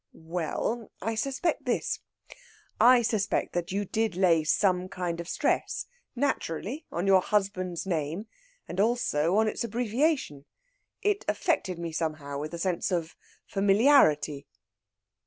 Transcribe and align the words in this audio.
"Well, 0.13 0.89
I 0.99 1.13
suspect 1.13 1.65
this. 1.65 1.99
I 2.79 3.03
suspect 3.03 3.53
that 3.53 3.71
you 3.71 3.85
did 3.85 4.15
lay 4.15 4.43
some 4.43 4.89
kind 4.89 5.21
of 5.21 5.27
stress, 5.29 5.85
naturally, 6.15 6.87
on 6.91 7.05
your 7.05 7.21
husband's 7.21 7.85
name, 7.85 8.25
and 8.67 8.79
also 8.79 9.35
on 9.35 9.47
its 9.47 9.63
abbreviation. 9.63 10.45
It 11.03 11.23
affected 11.27 11.77
me 11.77 11.91
somehow 11.91 12.39
with 12.39 12.55
a 12.55 12.57
sense 12.57 12.91
of 12.91 13.15
familiarity." 13.45 14.47